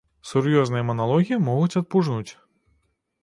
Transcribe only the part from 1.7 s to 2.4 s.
адпужнуць.